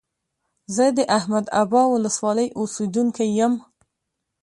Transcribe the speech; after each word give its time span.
زه 0.75 0.85
د 0.97 0.99
احمد 1.17 1.45
ابا 1.61 1.83
ولسوالۍ 1.93 2.47
اوسيدونکى 2.59 3.25
يم. 3.39 3.53